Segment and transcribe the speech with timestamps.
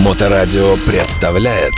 [0.00, 1.74] Моторадио представляет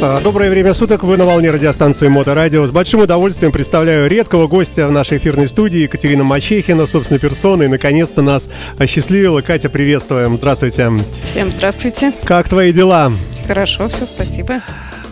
[0.00, 2.64] А, Доброе время суток, вы на волне радиостанции Моторадио.
[2.64, 7.66] С большим удовольствием представляю редкого гостя в нашей эфирной студии Екатерина Мачехина, собственной персоной.
[7.66, 8.48] Наконец-то нас
[8.78, 9.40] осчастливила.
[9.40, 10.36] Катя, приветствуем.
[10.36, 10.92] Здравствуйте.
[11.24, 12.12] Всем здравствуйте.
[12.22, 13.12] Как твои дела?
[13.48, 14.62] Хорошо, все, спасибо.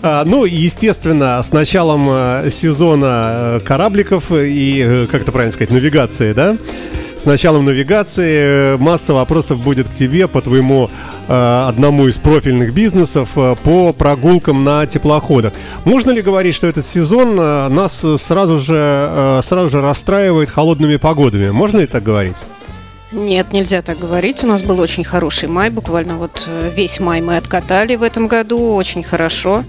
[0.06, 5.70] А, Ну, естественно, с началом э, сезона э, корабликов и, э, как это правильно сказать,
[5.70, 6.58] навигации, да?
[7.16, 10.90] С началом навигации масса вопросов будет к тебе по твоему
[11.26, 13.30] э, одному из профильных бизнесов
[13.62, 15.54] по прогулкам на теплоходах.
[15.86, 21.48] Можно ли говорить, что этот сезон нас сразу же, э, сразу же расстраивает холодными погодами?
[21.48, 22.36] Можно ли так говорить?
[23.14, 24.42] Нет, нельзя так говорить.
[24.42, 25.70] У нас был очень хороший май.
[25.70, 28.74] Буквально вот э, весь май мы откатали в этом году.
[28.74, 29.62] Очень хорошо.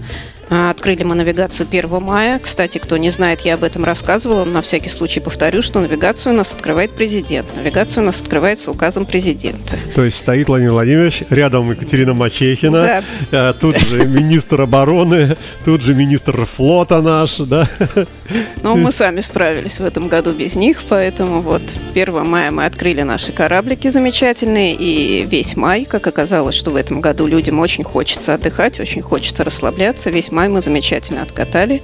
[0.48, 2.38] А, Открыли мы навигацию 1 мая.
[2.38, 4.44] Кстати, кто не знает, я об этом рассказывала.
[4.44, 7.56] На всякий случай повторю, что навигацию у нас открывает президент.
[7.56, 9.76] Навигация у нас открывается указом президента.
[9.94, 15.94] То есть стоит Владимир Владимирович, рядом Екатерина Мачехина, э, тут же министр обороны, тут же
[15.94, 17.68] министр флота наш, да?
[18.62, 21.62] Но мы сами справились в этом году без них, поэтому вот
[21.94, 27.00] 1 мая мы открыли наши кораблики замечательные, и весь май, как оказалось, что в этом
[27.00, 31.82] году людям очень хочется отдыхать, очень хочется расслабляться, весь май мы замечательно откатали,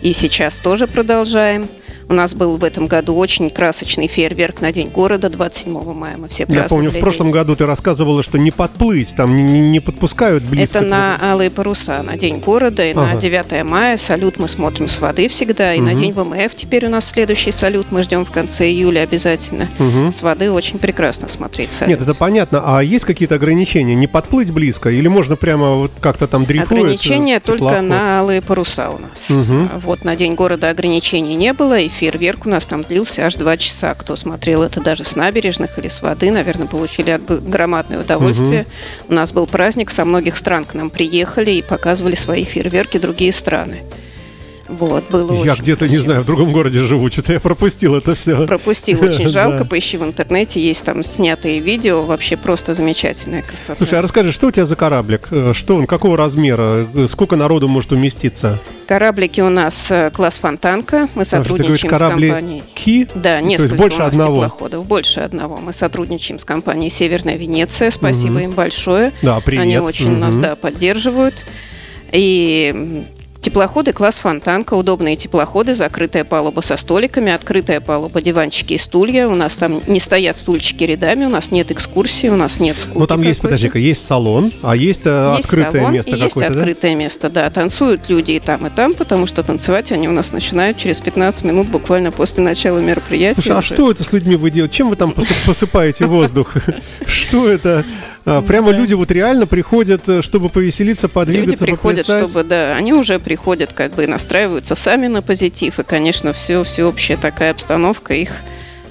[0.00, 1.68] и сейчас тоже продолжаем.
[2.12, 6.18] У нас был в этом году очень красочный фейерверк на День города 27 мая.
[6.18, 9.60] Мы все Я помню, в прошлом День году ты рассказывала, что не подплыть, там не,
[9.70, 10.76] не- подпускают близко.
[10.80, 13.14] Это на Алые паруса, на День города, и Ага.
[13.14, 16.90] на 9 мая салют мы смотрим с воды всегда, и на День ВМФ теперь у
[16.90, 19.70] нас следующий салют мы ждем в конце июля обязательно.
[19.78, 20.12] Мгм.
[20.12, 21.98] С воды очень прекрасно смотреть салют.
[21.98, 22.62] Нет, это понятно.
[22.62, 23.94] А есть какие-то ограничения?
[23.94, 24.90] Не подплыть близко?
[24.90, 26.72] Или можно прямо вот как-то там дрейфует?
[26.72, 29.30] э, Ограничения только на алые паруса у нас.
[29.30, 29.70] Мгм.
[29.82, 33.56] Вот на День города ограничений не было, и фейерверк у нас там длился аж два
[33.56, 33.94] часа.
[33.94, 38.66] Кто смотрел это даже с набережных или с воды, наверное, получили громадное удовольствие.
[39.08, 43.32] У нас был праздник, со многих стран к нам приехали и показывали свои фейерверки другие
[43.32, 43.84] страны.
[44.68, 48.14] Вот, было Я очень где-то, не знаю, в другом городе живу, что-то я пропустил это
[48.14, 48.46] все.
[48.46, 49.64] Пропустил, очень жалко, Да.
[49.64, 53.76] поищи в интернете, есть там снятые видео, вообще просто замечательная красота.
[53.76, 55.28] Слушай, а расскажи, что у тебя за кораблик?
[55.30, 56.86] Э, Что он, какого размера?
[56.94, 58.60] Э, Сколько народу может уместиться?
[58.86, 62.62] Кораблики у нас э, класс Фонтанка, мы ты сотрудничаем с компанией.
[62.74, 63.08] Ки?
[63.14, 64.36] Да, То несколько есть больше у нас одного?
[64.36, 65.56] теплоходов, больше одного.
[65.58, 69.12] Мы сотрудничаем с компанией Северная Венеция, спасибо им большое.
[69.22, 69.62] Да, привет.
[69.62, 71.44] Они очень нас, да, поддерживают.
[72.12, 73.04] И
[73.42, 79.28] теплоходы класс Фонтанка, удобные теплоходы, закрытая палуба со столиками, открытая палуба, диванчики и стулья.
[79.28, 82.98] У нас там не стоят стульчики рядами, у нас нет экскурсии, у нас нет скуки
[82.98, 86.28] Ну там есть, подожди-ка, есть салон, а есть, э, Есть открытое салон место и есть
[86.28, 86.60] какое-то, да?
[86.60, 87.50] открытое место, да.
[87.50, 91.44] Танцуют люди и там, и там, потому что танцевать они у нас начинают через 15
[91.44, 93.34] минут буквально после начала мероприятия.
[93.34, 93.74] Слушай, а уже.
[93.74, 94.76] что это с людьми вы делаете?
[94.76, 96.54] Чем вы там посып- посыпаете воздух?
[97.06, 97.84] Что это?
[98.24, 98.78] А, Прямо Да.
[98.78, 102.28] люди вот реально приходят, э, чтобы повеселиться, Люди подвигаться, приходят, поплясать?
[102.30, 107.16] чтобы, да, они уже приходят, как бы настраиваются сами на позитив, и, конечно, все, всеобщая
[107.16, 108.30] такая обстановка их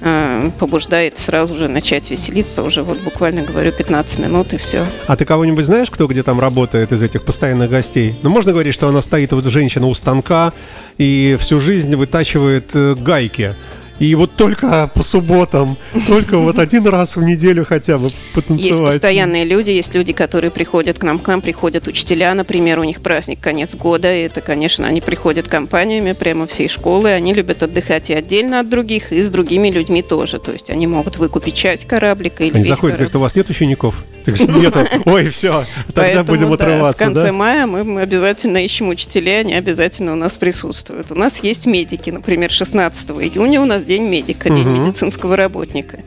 [0.02, 4.84] э, побуждает сразу же начать веселиться, уже вот буквально, говорю, 15 минут, и все.
[5.06, 8.16] А ты кого-нибудь знаешь, кто где там работает из этих постоянных гостей?
[8.22, 10.52] Ну, можно говорить, что она стоит, вот женщина у станка
[10.98, 13.54] и всю жизнь вытачивает э, гайки.
[14.02, 15.76] И вот только по субботам,
[16.08, 18.66] только вот один раз в неделю хотя бы потанцевать.
[18.66, 22.84] Есть постоянные люди, есть люди, которые приходят к нам, к нам приходят учителя, например, у
[22.84, 27.62] них праздник конец года, и это, конечно, они приходят компаниями прямо всей школы, они любят
[27.62, 31.54] отдыхать и отдельно от других, и с другими людьми тоже, то есть они могут выкупить
[31.54, 33.12] часть кораблика или Они заходят, кораблик.
[33.12, 34.04] говорят, у вас нет учеников?
[34.24, 34.80] Ты говоришь, нету.
[35.04, 35.64] Ой, все,
[35.94, 37.32] тогда Поэтому, будем да, отрываться, с конца да?
[37.32, 41.12] мая мы мы обязательно ищем учителей, они обязательно у нас присутствуют.
[41.12, 44.80] У нас есть медики, например, 16 июня у нас день медика, день Мгм.
[44.86, 45.98] медицинского работника.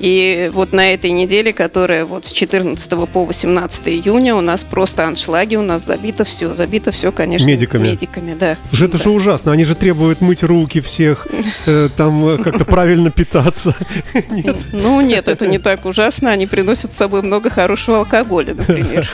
[0.00, 5.04] И вот на этой неделе, которая вот с 14 по 18 июня, у нас просто
[5.06, 7.88] аншлаги, у нас забито все, забито все, конечно, Медиками.
[7.88, 8.56] медиками, да.
[8.68, 9.04] Слушай, это Да.
[9.04, 9.50] же ужасно.
[9.52, 11.26] Они же требуют мыть руки всех,
[11.66, 13.74] э, там э, как-то правильно питаться.
[14.30, 14.56] Нет.
[14.72, 16.30] Ну нет, это не так ужасно.
[16.30, 19.06] Они приносят с собой много хорошего алкоголя, например,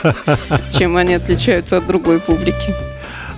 [0.77, 2.71] чем они отличаются от другой публики.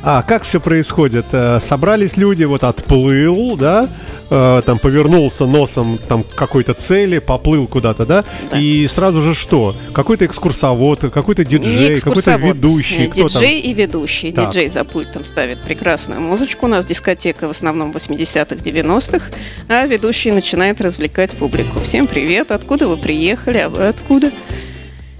[0.04, 1.25] А как все происходит?
[1.31, 3.88] Э, Собрались люди, вот отплыл, да,
[4.30, 8.60] э, там повернулся носом там к какой-то цели, поплыл куда-то, да, Да.
[8.60, 9.76] и сразу же что?
[9.94, 13.42] Какой-то экскурсовод, какой-то диджей, какой-то ведущий, Не, кто там?
[13.42, 14.32] диджей и ведущий.
[14.32, 14.50] Так.
[14.50, 16.66] Диджей за пультом ставит прекрасную музычку.
[16.66, 19.32] У нас дискотека в основном 80-х, 90-х,
[19.70, 21.80] а ведущий начинает развлекать публику.
[21.80, 24.32] Всем привет, откуда вы приехали, а вы откуда?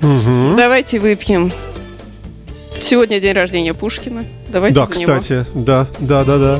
[0.02, 0.56] Мгм.
[0.56, 1.52] Давайте выпьем.
[2.80, 4.24] Сегодня день рождения Пушкина.
[4.50, 5.18] Давайте Да, за него.
[5.18, 6.60] кстати, да, да, да, да.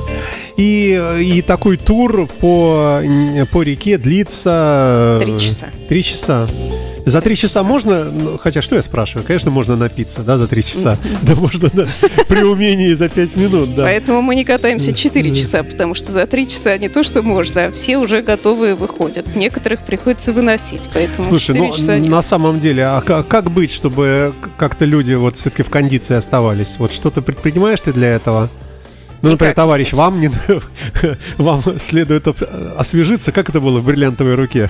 [0.58, 3.02] И, и такой тур по,
[3.52, 5.20] по реке длится...
[5.22, 5.68] Три часа.
[5.88, 6.48] Три часа.
[7.08, 10.62] За три часа можно, ну, хотя что я спрашиваю, конечно, можно напиться, да, за три
[10.66, 10.98] часа.
[11.22, 11.88] Да можно да,
[12.28, 13.84] при умении за пять минут, да.
[13.84, 17.68] Поэтому мы не катаемся четыре часа, потому что за три часа не то, что можно,
[17.68, 19.38] а все уже готовые выходят.
[19.38, 24.84] Некоторых приходится выносить, поэтому Слушай, ну, часа на самом деле, а как быть, чтобы как-то
[24.84, 26.76] люди вот все-таки в кондиции оставались?
[26.78, 28.50] Вот что-то предпринимаешь ты для этого?
[29.22, 30.32] Ну, например, товарищ, вам не
[31.38, 32.28] вам следует
[32.78, 33.32] освежиться.
[33.32, 34.70] Как это было в бриллиантовой руке?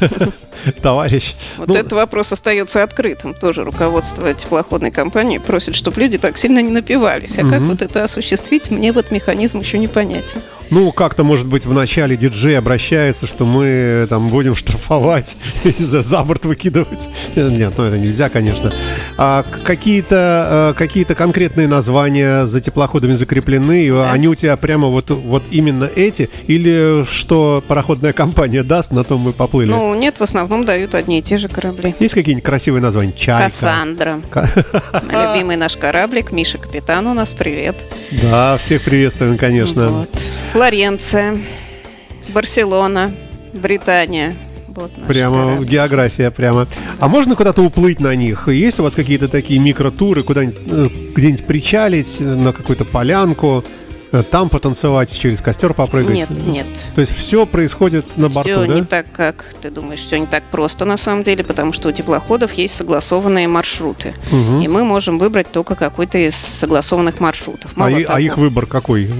[0.82, 1.34] товарищ.
[1.56, 3.34] Вот ну, этот вопрос остается открытым.
[3.34, 7.38] Тоже руководство теплоходной компании просит, чтобы люди так сильно не напивались.
[7.38, 7.50] А угу.
[7.50, 10.40] как вот это осуществить, мне вот механизм еще не понятен.
[10.70, 15.36] Ну, как-то, может быть, в начале диджей обращается, что мы там будем штрафовать,
[15.78, 17.08] за, за борт выкидывать.
[17.36, 18.72] Нет, ну это нельзя, конечно.
[19.16, 23.90] А какие-то э, какие конкретные названия за теплоходами закреплены?
[24.10, 26.28] Они у тебя прямо вот, вот именно эти?
[26.46, 29.70] Или что пароходная компания даст, на том мы поплыли?
[29.70, 31.94] Ну, нет, в основном дают одни и те же корабли.
[32.00, 33.12] Есть какие-нибудь красивые названия?
[33.12, 33.44] Чайка.
[33.44, 34.20] Кассандра.
[35.10, 36.32] Любимый наш кораблик.
[36.32, 37.76] Миша Капитан у нас, привет.
[38.22, 39.88] Да, всех приветствуем, конечно.
[39.88, 40.10] Вот.
[40.56, 41.36] Флоренция,
[42.32, 43.12] Барселона,
[43.52, 44.34] Британия.
[44.68, 45.66] Вот прямо корабль.
[45.66, 46.66] география прямо.
[46.98, 48.48] А можно куда-то уплыть на них?
[48.48, 53.66] Есть у вас какие-то такие микротуры, куда-нибудь э, где-нибудь причалить на какую-то полянку?
[54.12, 56.14] Э, там потанцевать, через костер попрыгать?
[56.14, 56.66] Нет, нет.
[56.94, 58.74] То есть все происходит на борту, все да?
[58.74, 61.92] не так, как ты думаешь, все не так просто на самом деле, потому что у
[61.92, 64.14] теплоходов есть согласованные маршруты.
[64.30, 64.62] Угу.
[64.62, 67.72] И мы можем выбрать только какой-то из согласованных маршрутов.
[67.76, 69.10] а, и, а их выбор какой?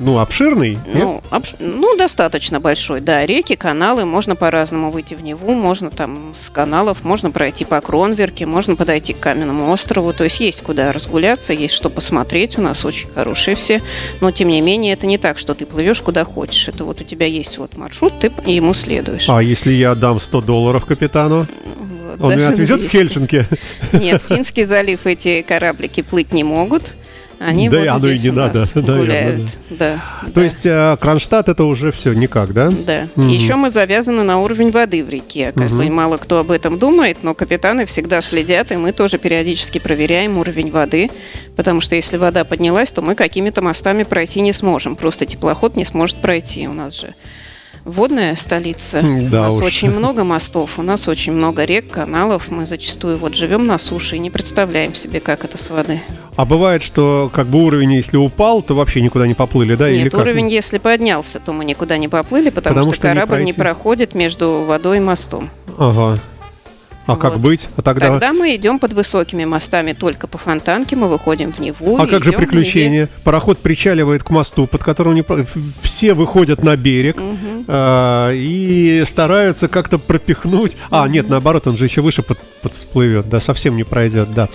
[0.00, 0.78] Ну, обширный?
[0.92, 1.54] Ну, обш...
[1.58, 3.24] ну, достаточно большой, да.
[3.24, 8.44] Реки, каналы, можно по-разному выйти в Неву, можно там с каналов, можно пройти по Кронверке,
[8.44, 10.12] можно подойти к Каменному острову.
[10.12, 12.58] То есть есть куда разгуляться, есть что посмотреть.
[12.58, 13.80] У нас очень хорошие все.
[14.20, 16.68] Но тем не менее, это не так, что ты плывешь куда хочешь.
[16.68, 19.28] Это вот у тебя есть вот маршрут, ты ему следуешь.
[19.28, 21.46] А если я дам 100 долларов капитану?
[22.18, 23.46] Вот, Он меня отвезет в Хельсинки?
[23.92, 26.94] Нет, Финский залив эти кораблики плыть не могут.
[27.44, 29.58] Они да, вот оно и не надо, гуляют.
[29.68, 30.44] Да, То да.
[30.44, 32.70] есть э, Кронштадт это уже все никак, да?
[32.70, 33.08] Да.
[33.16, 33.26] Угу.
[33.26, 35.52] Еще мы завязаны на уровень воды в реке.
[35.52, 35.76] Как угу.
[35.76, 40.38] бы мало кто об этом думает, но капитаны всегда следят, и мы тоже периодически проверяем
[40.38, 41.10] уровень воды,
[41.54, 44.96] потому что если вода поднялась, то мы какими-то мостами пройти не сможем.
[44.96, 46.66] Просто теплоход не сможет пройти.
[46.66, 47.14] У нас же
[47.84, 49.00] водная столица.
[49.02, 49.62] Да у нас уж.
[49.62, 52.50] очень много мостов, у нас очень много рек, каналов.
[52.50, 56.00] Мы зачастую вот живем на суше и не представляем себе, как это с воды.
[56.36, 59.90] А бывает, что как бы уровень, если упал, то вообще никуда не поплыли, да?
[59.90, 63.38] Нет, Или уровень, если поднялся, то мы никуда не поплыли, потому, потому что, что корабль
[63.40, 65.50] не, не проходит между водой и мостом.
[65.78, 66.18] Ага.
[67.06, 67.20] А вот.
[67.20, 67.68] как быть?
[67.76, 68.08] А тогда...
[68.08, 71.98] тогда мы идем под высокими мостами только по фонтанке, мы выходим в Неву.
[71.98, 73.08] А как же приключения?
[73.24, 75.24] Пароход причаливает к мосту, под которым не...
[75.82, 77.64] все выходят на берег угу.
[77.68, 80.76] а, и стараются как-то пропихнуть.
[80.90, 81.10] А, угу.
[81.10, 84.48] нет, наоборот, он же еще выше под, подсплывет, да, совсем не пройдет, да.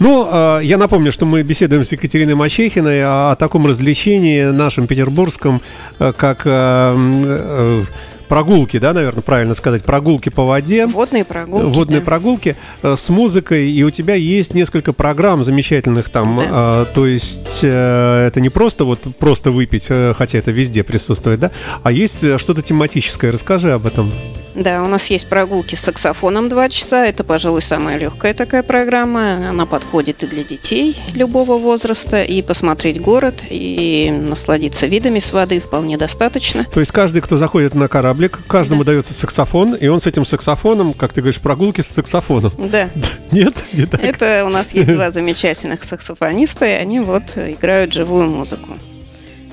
[0.00, 4.88] Ну, а, я напомню, что мы беседуем с Екатериной Мачехиной о, о таком развлечении нашем
[4.88, 5.60] петербургском,
[6.00, 7.84] э, как а, а,
[8.28, 10.86] прогулки, да, наверное, правильно сказать, прогулки по воде.
[10.86, 11.64] Водные прогулки.
[11.64, 12.06] Водные да.
[12.06, 16.36] прогулки э, с музыкой, и у тебя есть несколько программ замечательных там.
[16.38, 16.44] Да.
[16.50, 21.50] А, то есть э, это не просто вот просто выпить, хотя это везде присутствует, да,
[21.82, 23.32] а есть что-то тематическое.
[23.32, 24.10] Расскажи об этом.
[24.54, 27.06] Да, у нас есть прогулки с саксофоном 2 часа.
[27.06, 29.48] Это, пожалуй, самая легкая такая программа.
[29.50, 32.22] Она подходит и для детей любого возраста.
[32.22, 36.64] И посмотреть город, и насладиться видами с воды вполне достаточно.
[36.64, 38.92] То есть каждый, кто заходит на кораблик, каждому да.
[38.92, 42.52] дается саксофон, и он с этим саксофоном, как ты говоришь, прогулки с саксофоном.
[42.58, 42.88] Да.
[43.32, 43.54] Нет?
[43.72, 44.02] Не так?
[44.02, 48.76] Это у нас есть два замечательных саксофониста, и они вот играют живую музыку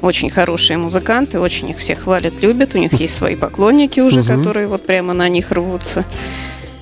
[0.02, 2.76] очень хорошие музыканты, очень их все хвалят, любят.
[2.76, 6.06] У них есть свои поклонники уже, которые вот прямо на них рвутся.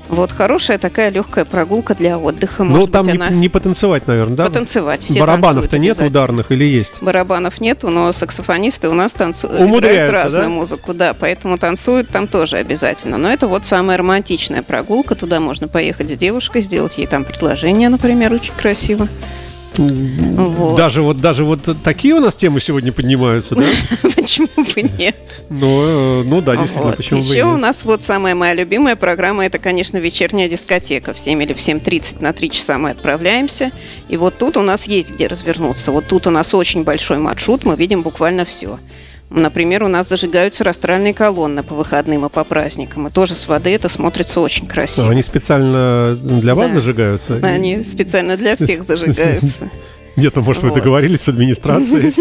[0.09, 2.63] Вот хорошая такая легкая прогулка для отдыха.
[2.63, 3.29] Ну, там быть, не, она...
[3.29, 4.45] не потанцевать, наверное, да?
[4.45, 5.03] Потанцевать.
[5.03, 7.01] Все Барабанов-то нет ударных или есть?
[7.01, 10.49] Барабанов нету, но саксофонисты у нас танцуют, играют разную да?
[10.49, 13.17] музыку, да, поэтому танцуют там тоже обязательно.
[13.17, 15.13] Но это вот самая романтичная прогулка.
[15.13, 19.07] Туда можно поехать с девушкой, сделать ей там предложение, например, очень красиво.
[19.77, 20.75] Вот.
[20.75, 23.63] Даже вот даже вот такие у нас темы сегодня поднимаются, да?
[24.15, 25.15] Почему бы нет?
[25.49, 29.45] Ну, э, ну да, действительно, почему бы Еще у нас вот самая моя любимая программа,
[29.45, 31.13] это, конечно, вечерняя дискотека.
[31.13, 33.71] В 7 или в 7.30 на 3 часа мы отправляемся.
[34.09, 35.91] И вот тут у нас есть где развернуться.
[35.91, 38.79] Вот тут у нас очень большой маршрут, мы видим буквально все.
[39.29, 43.07] Например, у нас зажигаются растральные колонны по выходным и по праздникам.
[43.07, 45.09] И тоже с воды это смотрится очень красиво.
[45.09, 46.73] Они специально для вас да.
[46.75, 47.39] зажигаются?
[47.43, 49.69] Они специально для всех зажигаются.
[50.15, 52.13] Нет, ну может вы договорились с администрацией?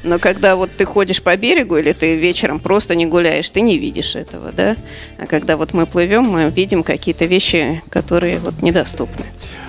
[0.04, 3.76] Но когда вот ты ходишь по берегу или ты вечером просто не гуляешь, ты не
[3.76, 4.76] видишь этого, да?
[5.18, 9.26] А когда вот мы плывем, мы видим какие-то вещи, которые вот недоступны.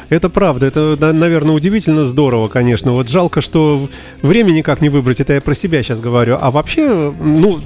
[0.10, 2.92] Это правда, это, наверное, удивительно здорово, конечно.
[2.94, 3.90] Вот жалко, что
[4.22, 6.38] время никак не выбрать, это я про себя сейчас говорю.
[6.40, 7.60] А вообще, ну,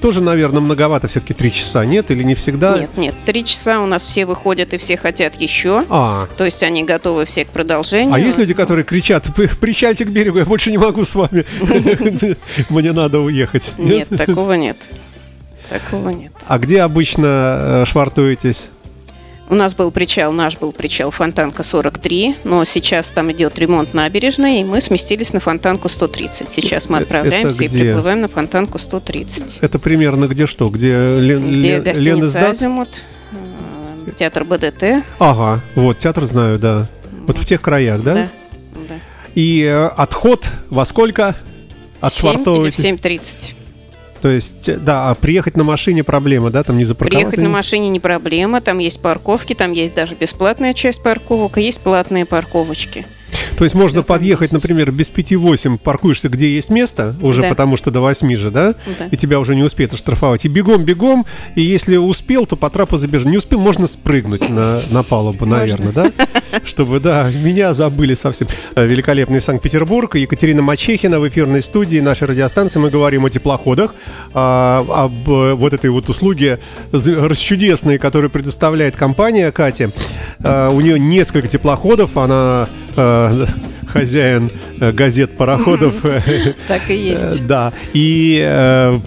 [0.00, 2.10] тоже, наверное, многовато все-таки три часа, нет?
[2.10, 2.76] Или не всегда?
[2.78, 5.84] Нет, нет, три часа у нас все выходят и все хотят еще.
[5.88, 8.12] А, То есть они готовы все к продолжению.
[8.12, 11.44] а есть люди, которые кричат, «П- причальте к берегу, я больше не могу с вами,
[12.70, 13.72] мне надо уехать.
[13.78, 14.76] Нет, такого нет.
[15.68, 16.32] Такого нет.
[16.48, 18.68] А где обычно э, швартуетесь?
[19.52, 24.62] У нас был причал, наш был причал Фонтанка 43, но сейчас там идет ремонт набережной,
[24.62, 26.48] и мы сместились на Фонтанку 130.
[26.48, 29.58] Сейчас мы Э, отправляемся и приплываем на Фонтанку 130.
[29.60, 30.70] Это примерно где что?
[30.70, 32.48] Где Лен, Где Лен- гостиница?
[32.48, 33.02] «Азимут»,
[34.06, 35.04] э, театр БДТ.
[35.18, 36.88] Ага, вот, театр знаю, да.
[37.26, 38.14] Вот в тех краях, да?
[38.14, 38.28] Да.
[38.88, 38.94] да.
[39.34, 41.34] И э, отход во сколько?
[41.34, 41.50] Семь
[41.90, 42.84] или в Отшвартовываетесь?
[42.84, 43.54] 7.30.
[44.22, 47.32] То есть, э, да, а приехать на машине проблема, да, там не запарковаться?
[47.32, 51.80] Приехать на машине не проблема, там есть парковки, там есть даже бесплатная часть парковок, есть
[51.80, 53.04] платные парковочки.
[53.56, 57.48] То есть можно подъехать, например, без 5-8, паркуешься, где есть место, уже Да.
[57.48, 58.74] потому что до 8 же, да?
[58.98, 59.06] Да.
[59.10, 60.44] И тебя уже не успеют оштрафовать.
[60.44, 63.28] И бегом-бегом, и если успел, то по трапу забежать.
[63.28, 66.12] Не успел, можно спрыгнуть на, на палубу, наверное, да?
[66.64, 68.46] Чтобы, да, меня забыли совсем.
[68.74, 72.78] Э, Великолепный Санкт-Петербург, Екатерина Мачехина в эфирной студии нашей радиостанции.
[72.78, 73.94] Мы говорим о теплоходах,
[74.34, 76.58] а, об э, вот этой вот услуге
[76.92, 79.90] расчудесной, которую предоставляет компания Катя.
[80.42, 83.46] А, У нее несколько теплоходов, она э,
[83.86, 85.94] хозяин э, газет пароходов.
[86.68, 87.46] Так и Э, есть.
[87.46, 88.98] Да, и э,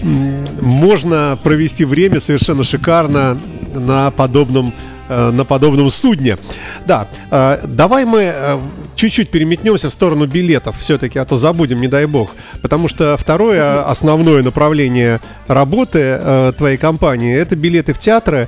[0.62, 3.38] можно провести время совершенно шикарно
[3.74, 6.38] на подобном э, на подобном судне.
[6.86, 8.60] Да, э, давай мы э,
[8.96, 12.32] чуть-чуть переметнемся в сторону билетов все-таки, а то забудем, не дай бог.
[12.62, 18.48] Потому что второе основное направление работы э, твоей компании это билеты в театры,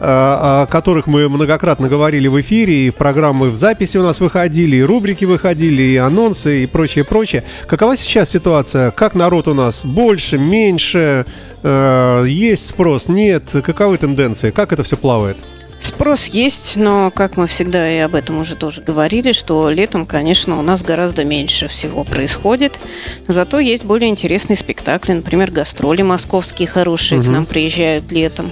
[0.00, 4.82] о которых мы многократно говорили в эфире, и программы в записи у нас выходили, и
[4.82, 7.44] рубрики выходили, и анонсы, и прочее, прочее.
[7.66, 8.90] Какова сейчас ситуация?
[8.90, 9.84] Как народ у нас?
[9.84, 11.26] Больше, меньше?
[11.62, 13.08] Э, Есть спрос?
[13.08, 13.44] Нет?
[13.64, 14.50] Каковы тенденции?
[14.50, 15.36] Как это все плавает?
[15.80, 20.58] Спрос есть, но, как мы всегда и об этом уже тоже говорили, что летом, конечно,
[20.58, 22.80] у нас гораздо меньше всего происходит.
[23.26, 28.50] Зато есть более интересные спектакли, например, гастроли московские хорошие к нам приезжают летом.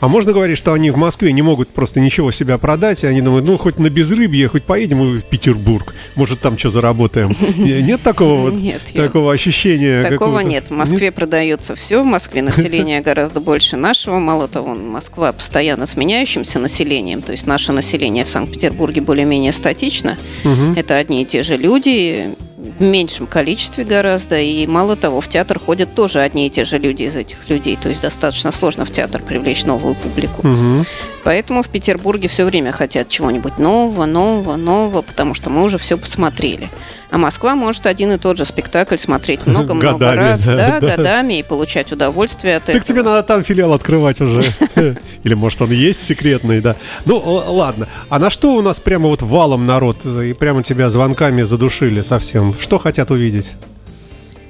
[0.00, 3.20] А можно говорить, что они в Москве не могут просто ничего себя продать, и они
[3.20, 7.34] думают, ну, хоть на безрыбье, хоть поедем в Петербург, может, там что заработаем.
[7.56, 10.02] Не- Нет такого вот, Нет, такого ощущения?
[10.08, 10.68] Такого нет.
[10.68, 12.02] В Москве продается все.
[12.02, 14.18] В Москве население гораздо больше нашего.
[14.18, 17.22] Мало того, Москва постоянно с меняющимся населением.
[17.22, 20.18] То есть наше население в Санкт-Петербурге более-менее статично.
[20.44, 20.74] Мгм.
[20.76, 22.36] Это одни и те же люди
[22.78, 24.40] в меньшем количестве гораздо.
[24.40, 27.76] И мало того, в театр ходят тоже одни и те же люди из этих людей.
[27.76, 30.46] То есть достаточно сложно в театр привлечь новую публику.
[30.46, 30.84] Мгм.
[31.28, 35.98] Поэтому в Петербурге все время хотят чего-нибудь нового, нового, нового, потому что мы уже все
[35.98, 36.70] посмотрели.
[37.10, 40.96] А Москва может один и тот же спектакль смотреть много-много раз, да, да, да.
[40.96, 42.86] годами и получать удовольствие от Так этого.
[42.86, 44.42] тебе надо там филиал открывать уже.
[45.22, 46.76] Или может он есть секретный, да.
[47.04, 47.88] Ну, ладно.
[48.08, 52.54] А на что у нас прямо вот валом народ и прямо тебя звонками задушили совсем?
[52.58, 53.52] Что хотят увидеть?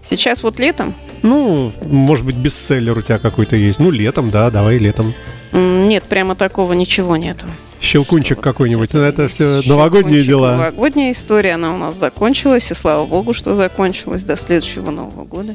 [0.09, 3.81] Сейчас вот летом Ну, может быть, бестселлер у тебя какой-то есть.
[3.81, 5.13] Ну, летом, да, давай летом.
[5.53, 7.47] Нет, прямо такого ничего нету.
[7.81, 8.93] Щелкунчик какой-нибудь.
[8.93, 10.57] Ну, это все новогодние дела.
[10.57, 15.55] Новогодняя история, она у нас закончилась, и слава богу, что закончилась до следующего Нового года.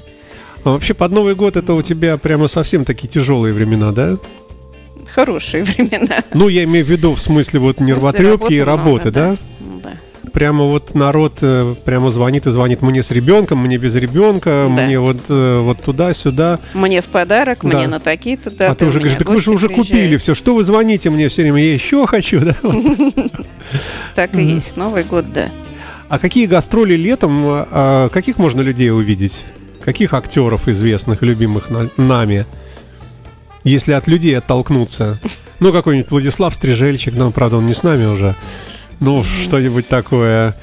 [0.64, 4.16] А вообще под Новый год это у тебя прямо совсем такие тяжелые времена, да?
[5.14, 6.24] Хорошие времена.
[6.34, 9.12] Ну, я имею в виду в смысле вот В смысле, нервотрепки и работы работы, много,
[9.12, 9.32] да?
[9.32, 9.38] Да.
[10.34, 14.84] Прямо вот народ э, прямо звонит и звонит мне с ребенком, мне без ребенка, Да.
[14.84, 16.60] мне вот, э, вот туда-сюда.
[16.74, 17.78] Мне в подарок, Да.
[17.78, 18.66] мне на такие-то даты.
[18.66, 20.22] а ты уже говоришь, так вы же уже купили приезжают».
[20.24, 22.56] все, что вы звоните мне все время, я еще хочу, да?
[24.16, 24.76] Так и есть.
[24.76, 25.50] Новый год, да.
[26.10, 29.44] А какие гастроли летом, а, каких можно людей увидеть?
[29.82, 32.46] Каких актеров известных, любимых на- нами?
[33.64, 35.20] Если от людей оттолкнуться.
[35.60, 38.36] Ну, какой-нибудь Владислав Стрижельчик, ну, правда, он не с нами уже.
[39.00, 40.56] Ну, что-нибудь такое.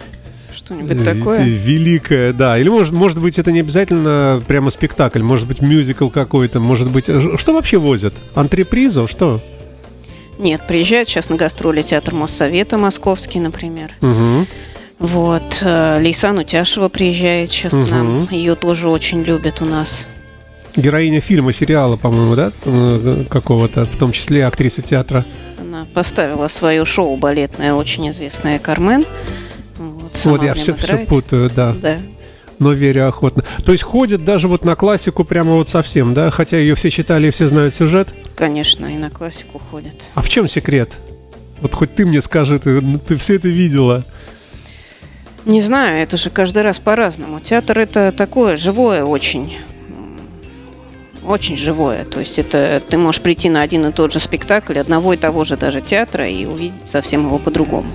[0.54, 1.44] Что-нибудь такое.
[1.44, 2.58] Великое, да.
[2.58, 7.06] Или может, может быть, это не обязательно прямо спектакль, может быть, мюзикл какой-то, может быть.
[7.06, 8.14] Что вообще возят?
[8.34, 9.06] Антрепризу?
[9.06, 9.40] Что?
[10.38, 13.92] Нет, приезжает сейчас на гастроли театр Моссовета московский, например.
[14.00, 14.46] Угу.
[15.00, 15.58] Вот.
[15.62, 18.28] э, Лейсан Утяшева приезжает сейчас к нам.
[18.30, 20.08] Ее тоже очень любят у нас.
[20.76, 22.52] Героиня фильма, сериала, по-моему, да?
[22.64, 25.24] Э, Какого-то, в том числе актриса театра.
[25.86, 29.04] Поставила свое шоу балетное, очень известное «Кармен».
[29.78, 30.24] Вот.
[30.24, 31.74] Вот, я все, все путаю, да.
[31.80, 31.98] Да.
[32.58, 33.42] Но верю охотно.
[33.64, 36.30] То есть ходит даже вот на классику прямо вот совсем, да?
[36.30, 38.08] Хотя ее все читали и все знают сюжет.
[38.36, 40.10] Конечно, и на классику ходят.
[40.14, 40.90] А в чем секрет?
[41.60, 44.04] Вот хоть ты мне скажи, ты, ну, ты все это видела.
[45.46, 47.40] Не знаю, это же каждый раз по-разному.
[47.40, 49.54] Театр это такое живое очень.
[51.24, 52.04] Очень живое.
[52.04, 55.44] То есть это ты можешь прийти на один и тот же спектакль одного и того
[55.44, 57.92] же даже театра и увидеть совсем его по-другому.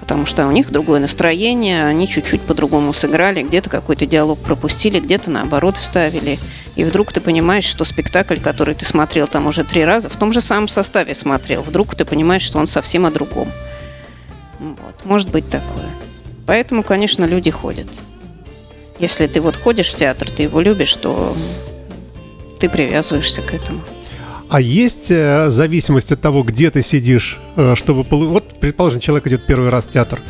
[0.00, 5.30] Потому что у них другое настроение, они чуть-чуть по-другому сыграли, где-то какой-то диалог пропустили, где-то
[5.30, 6.38] наоборот вставили.
[6.76, 10.34] И вдруг ты понимаешь, что спектакль, который ты смотрел там уже три раза, в том
[10.34, 13.48] же самом составе смотрел, вдруг ты понимаешь, что он совсем о другом.
[14.58, 15.04] Вот.
[15.04, 15.88] Может быть такое.
[16.46, 17.86] Поэтому, конечно, люди ходят.
[18.98, 21.34] Если ты вот ходишь в театр, ты его любишь, то
[22.64, 23.80] ты привязываешься к этому.
[24.48, 28.04] А есть э, зависимость от того, где ты сидишь, э, чтобы...
[28.04, 30.20] Вот, предположим, человек идет первый раз в театр,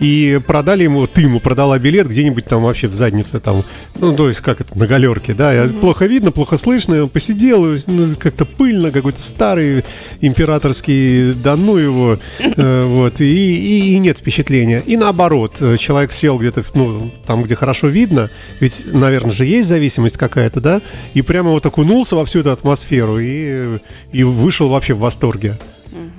[0.00, 3.62] и продали ему, ты ему продала билет где-нибудь там вообще в заднице, там,
[3.96, 7.08] ну, то есть, как это, на галерке, да, и плохо видно, плохо слышно, и он
[7.10, 9.84] посидел, ну, как-то пыльно, какой-то старый
[10.20, 14.82] императорский, да ну его, э, вот, и, и- и нет впечатления.
[14.86, 18.30] И наоборот, э, человек сел где-то, ну, там, где хорошо видно,
[18.60, 20.80] ведь, наверное, же есть зависимость какая-то, да,
[21.14, 23.78] и прямо вот окунулся во всю эту атмосферу и,
[24.12, 25.58] и вышел вообще в восторге.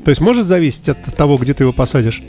[0.03, 2.21] То есть может зависеть от того, где ты его посадишь?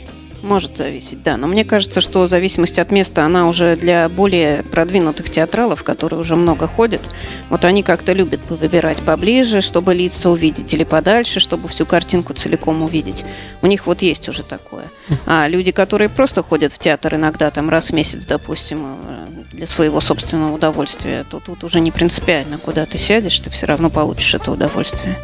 [0.43, 1.37] Может зависеть, да.
[1.37, 6.35] Но мне кажется, что зависимость от места, она уже для более продвинутых театралов, которые уже
[6.35, 7.09] много ходят,
[7.49, 12.83] вот они как-то любят выбирать поближе, чтобы лица увидеть, или подальше, чтобы всю картинку целиком
[12.83, 13.23] увидеть.
[13.61, 14.91] У них вот есть уже такое.
[15.25, 19.65] А люди, которые просто ходят в театр иногда, там раз в месяц, допустим, э, для
[19.65, 24.35] своего собственного удовольствия, то тут уже не принципиально, куда ты сядешь, ты все равно получишь
[24.35, 25.17] это удовольствие.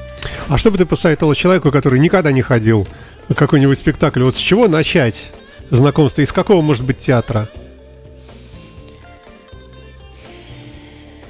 [0.47, 2.87] А что бы ты посоветовал человеку, который никогда не ходил
[3.35, 4.23] какой-нибудь спектакль?
[4.23, 5.31] Вот с чего начать
[5.69, 6.21] знакомство?
[6.21, 7.47] Из какого, может быть, театра?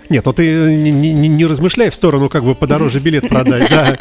[0.10, 0.44] Нет, ну ты
[0.76, 3.96] не, не- не- не размышляй в сторону, как бы подороже билет продать, да,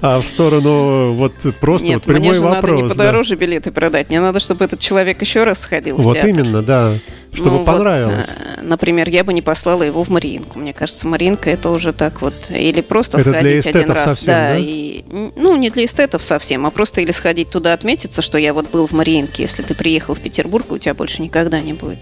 [0.00, 2.92] а в сторону вот просто Нет, вот мне прямой же надо не вопрос.
[2.92, 2.98] да.
[3.02, 6.30] подороже билеты продать, мне надо, чтобы этот человек еще раз сходил в Вот театр.
[6.30, 6.94] именно, да,
[7.32, 8.34] чтобы Ну, вот, понравилось.
[8.38, 10.58] э, например, я бы не послала его в Мариинку.
[10.58, 12.34] Мне кажется, Мариинка это уже так вот.
[12.50, 14.04] Или просто Это для сходить один эстетов раз.
[14.04, 14.56] совсем, да, да?
[14.58, 15.04] И,
[15.36, 18.86] ну, не для эстетов совсем, а просто или сходить туда отметиться, что я вот был
[18.86, 19.42] в Мариинке.
[19.42, 22.00] Если ты приехал в Петербург, у тебя больше никогда не будет.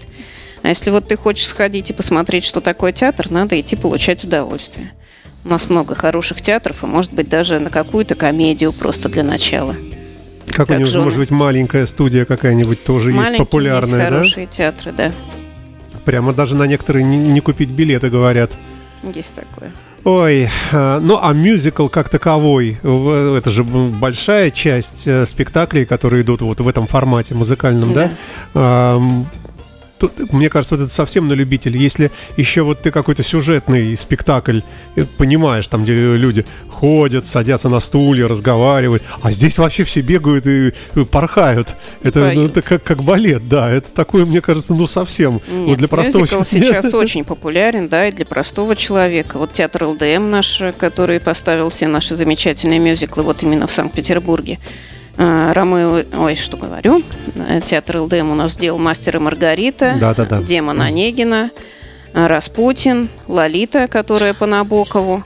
[0.63, 4.91] А если вот ты хочешь сходить и посмотреть, что такое театр, надо идти получать удовольствие.
[5.45, 9.75] У нас много хороших театров, и, может быть, даже на какую-то комедию просто для начала.
[10.57, 14.15] Какой-нибудь, же он- может быть, маленькая студия какая-нибудь тоже есть Маленькие популярная, есть да?
[14.17, 15.11] хорошие театры, да.
[16.05, 18.51] Прямо даже на некоторые не, не купить билеты, говорят.
[19.03, 19.71] Есть такое.
[20.03, 26.41] Ой, а, ну а мюзикл как таковой, это же большая часть э, спектаклей, которые идут
[26.41, 28.11] вот в этом формате музыкальном, да?
[28.53, 29.25] Ам,
[29.99, 31.79] Тут, мне кажется, вот это совсем на любителя.
[31.79, 34.61] Если еще вот ты какой-то сюжетный спектакль
[34.95, 40.45] э, понимаешь, там, где люди ходят, садятся на стулья, разговаривают, а здесь вообще все бегают
[40.45, 41.75] и э, порхают.
[42.03, 42.57] Это, ну, поют.
[42.57, 43.69] это как, как балет, да.
[43.71, 45.41] Это такое, мне кажется, ну совсем.
[45.49, 49.37] Нет, вот для простого мюзикл сейчас очень популярен, да, и для простого человека.
[49.37, 54.59] Вот театр ЛДМ наш, который поставил все наши замечательные мюзиклы вот именно в Санкт-Петербурге.
[55.17, 57.01] А, Ромео, ой, что говорю,
[57.35, 60.41] э, театр ЛДМ у нас сделал «Мастер и Маргарита», Да-да-да.
[60.41, 61.49] «Демон Онегина»,
[62.13, 65.23] а, «Распутин», «Лолита», которая по Набокову.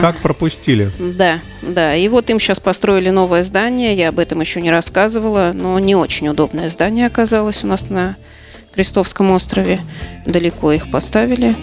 [0.00, 0.90] Как пропустили?
[0.98, 1.94] Да, да.
[1.94, 3.94] И вот им сейчас построили новое здание.
[3.94, 8.16] Я об этом еще не рассказывала, но не очень удобное здание оказалось у нас на
[8.72, 9.80] Крестовском острове.
[10.24, 11.54] Далеко их поставили.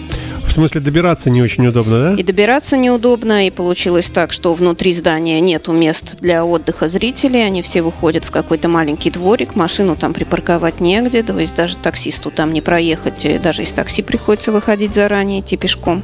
[0.46, 2.14] В смысле, добираться не очень удобно, да?
[2.14, 7.60] И добираться неудобно, и получилось так, что внутри здания нету мест для отдыха зрителей, они
[7.60, 12.52] все выходят в какой-то маленький дворик, машину там припарковать негде, то есть даже таксисту там
[12.54, 16.02] не проехать, даже из такси приходится выходить заранее, идти пешком.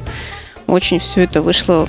[0.67, 1.87] Очень все это вышло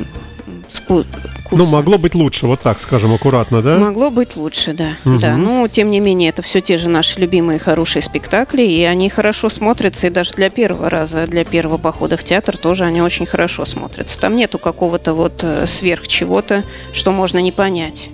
[1.44, 3.78] ску- Ну, могло быть лучше, вот так скажем, аккуратно, да?
[3.78, 4.96] Могло быть лучше, да.
[5.04, 5.18] Мгм.
[5.20, 9.08] Да, но тем не менее, это все те же наши любимые хорошие спектакли, и они
[9.10, 13.26] хорошо смотрятся, и даже для первого раза, для первого похода в театр тоже они очень
[13.26, 14.18] хорошо смотрятся.
[14.20, 18.10] Там нету какого-то вот э, сверх чего-то, что можно не понять.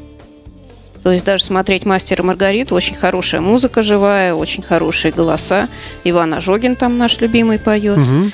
[1.03, 5.69] То есть даже смотреть «Мастер и Маргариту» очень хорошая музыка живая, очень хорошие голоса.
[6.05, 7.97] Иван Ожогин там наш любимый поет.
[7.97, 8.33] Мгм.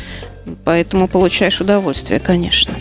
[0.65, 2.75] Поэтому получаешь удовольствие, конечно.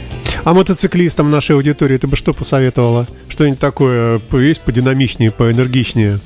[0.45, 3.07] А мотоциклистам нашей аудитории ты бы что посоветовала?
[3.29, 6.19] Что-нибудь такое есть подинамичнее, поэнергичнее?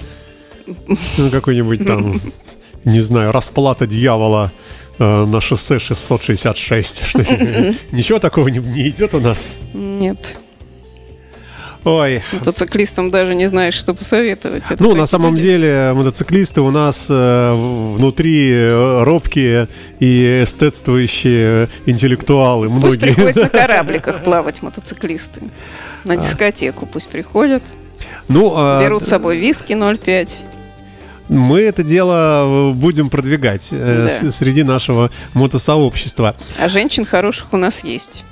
[0.67, 2.19] Ну, какой-нибудь там,
[2.83, 4.51] не знаю, расплата дьявола
[4.99, 7.05] э, на шоссе 666.
[7.05, 7.77] Что-нибудь.
[7.93, 9.53] Ничего такого не, не идет у нас.
[9.73, 10.37] Нет.
[11.85, 12.21] Ой.
[12.33, 14.63] Мотоциклистам даже не знаешь, что посоветовать.
[14.69, 15.47] Это ну, на самом люди.
[15.47, 19.67] деле, мотоциклисты у нас э, внутри э, робкие
[19.99, 22.67] и эстетствующие интеллектуалы.
[22.69, 22.99] Пусть многие.
[22.99, 25.43] приходят на корабликах плавать мотоциклисты.
[26.03, 26.17] На а.
[26.17, 27.63] дискотеку пусть приходят.
[28.27, 28.83] Ну, а...
[28.83, 30.29] Берут с собой виски 0,5
[31.29, 34.31] мы это дело будем продвигать э, да.
[34.31, 36.35] среди нашего мотосообщества.
[36.57, 38.25] А женщин хороших у нас есть.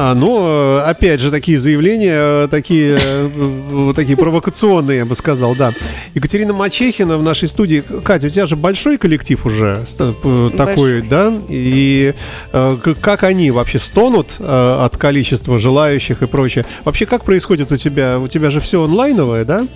[0.00, 5.74] А, ну, опять же, такие заявления, э, такие, э, такие провокационные, я бы сказал, да.
[6.14, 7.82] Екатерина Мачехина в нашей студии.
[8.04, 11.02] Катя, у тебя же большой коллектив уже э, такой, большой.
[11.02, 11.32] да?
[11.48, 12.14] И
[12.52, 16.64] как они вообще стонут от количества желающих и прочее?
[16.84, 18.20] Вообще, как происходит у тебя?
[18.20, 19.66] У тебя же все онлайновое, да?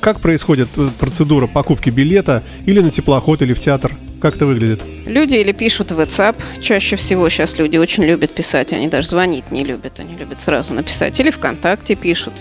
[0.00, 3.92] Как происходит процедура покупки билета или на теплоход, или в театр?
[4.20, 4.82] Как это выглядит?
[5.06, 6.36] Люди или пишут в WhatsApp.
[6.60, 8.72] Чаще всего сейчас люди очень любят писать.
[8.72, 9.98] Они даже звонить не любят.
[9.98, 11.18] Они любят сразу написать.
[11.20, 12.34] Или ВКонтакте пишут.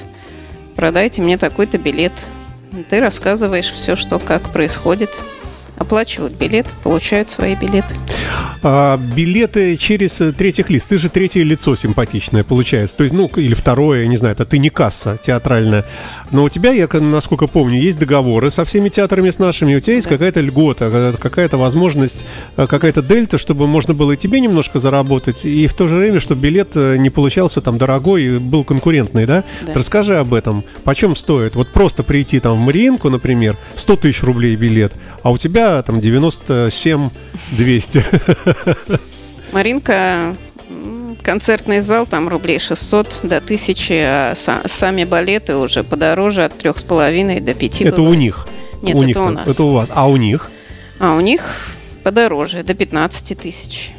[0.75, 2.13] Продайте мне такой-то билет.
[2.89, 5.09] Ты рассказываешь все, что как происходит
[5.79, 7.95] оплачивают билет, получают свои билеты.
[8.61, 10.85] А, билеты через э, третьих лиц.
[10.85, 12.97] Ты же третье лицо симпатичное получается.
[12.97, 15.85] То есть, ну, или второе, не знаю, это ты не касса театральная.
[16.31, 19.95] Но у тебя, я насколько помню, есть договоры со всеми театрами с нашими, у тебя
[19.95, 20.15] есть да.
[20.15, 22.25] какая-то льгота, какая-то возможность,
[22.57, 26.19] э, какая-то дельта, чтобы можно было и тебе немножко заработать, и в то же время,
[26.19, 29.43] чтобы билет э, не получался там дорогой и был конкурентный, да?
[29.65, 29.73] да.
[29.73, 30.63] Расскажи об этом.
[30.83, 31.55] Почем стоит?
[31.55, 35.99] Вот просто прийти там в Мариинку, например, 100 тысяч рублей билет, а у тебя там
[35.99, 37.09] 97
[37.51, 38.05] 200.
[39.51, 40.35] Маринка
[41.29, 44.33] концертный зал там рублей 600 до 1000, а
[44.65, 48.09] сами балеты уже подороже от трех с половиной до 5 Это бывает.
[48.09, 48.47] у них?
[48.81, 49.47] Нет, у это них у нас.
[49.47, 49.89] Это у вас.
[49.93, 50.49] А у них?
[50.97, 53.91] А у них подороже, до 15 тысяч.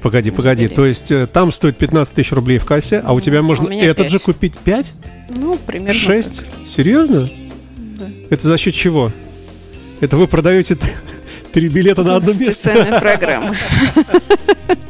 [0.00, 0.68] Погоди, погоди.
[0.68, 4.04] То есть э, там стоит 15 тысяч рублей в кассе, а у тебя можно этот
[4.06, 4.10] 5.
[4.10, 4.94] же купить 5?
[5.36, 6.36] Ну, примерно 6?
[6.36, 6.46] Так.
[6.66, 7.28] Серьезно?
[7.76, 8.06] Да.
[8.30, 9.12] Это за счет чего?
[10.00, 10.78] Это вы продаете
[11.52, 12.70] три билета на одно место?
[12.70, 13.54] Специальная программа.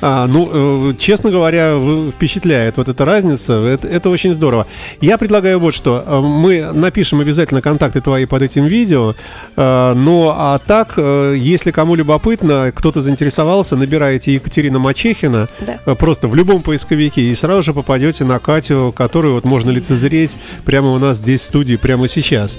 [0.00, 1.78] А, ну, э, честно говоря,
[2.10, 3.54] впечатляет вот эта разница.
[3.54, 4.66] Это, это очень здорово.
[5.00, 6.04] Я предлагаю вот что.
[6.06, 9.14] Э, мы напишем обязательно контакты твои под этим видео.
[9.56, 15.94] Э, ну, а так, если кому любопытно, кто-то заинтересовался, набираете Екатерина Мачехина да.
[15.94, 20.92] просто в любом поисковике и сразу же попадете на Катю, которую вот можно лицезреть прямо
[20.92, 22.58] у нас здесь в студии прямо сейчас.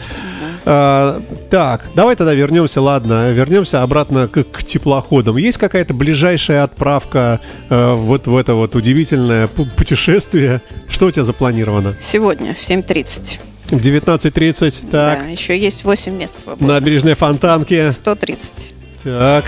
[0.66, 5.38] А, так, давай тогда вернемся, ладно, вернемся обратно к, к теплоходам.
[5.38, 10.62] Есть какая-то ближайшая отправка э, вот в это вот удивительное путешествие?
[10.88, 11.96] Что у тебя запланировано?
[12.02, 13.40] Сегодня в 7.30.
[13.72, 15.20] В 19.30, так.
[15.20, 16.68] Да, еще есть 8 мест свободных.
[16.68, 17.92] Набережной Фонтанки.
[17.92, 18.74] 130.
[19.04, 19.46] Так.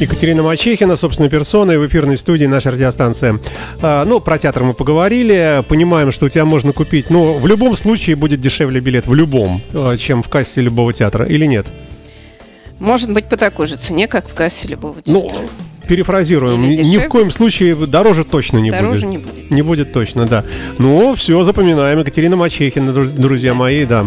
[0.00, 3.40] Екатерина Мачехина, собственной персоной, в эфирной студии нашей радиостанции.
[3.82, 5.64] А, ну, про театр мы поговорили.
[5.68, 9.60] Понимаем, что у тебя можно купить, но в любом случае будет дешевле билет, в любом,
[9.74, 11.66] а, чем в кассе любого театра, или нет?
[12.78, 15.40] Может быть, по такой же цене, как в кассе любого ну, театра.
[15.42, 15.48] Ну,
[15.88, 19.10] перефразируем, ни, ни в коем случае дороже точно не дороже будет.
[19.10, 19.50] не будет.
[19.50, 20.44] Не будет точно, да.
[20.78, 21.98] Ну, все, запоминаем.
[21.98, 24.06] Екатерина Мачехина, друзья мои, да.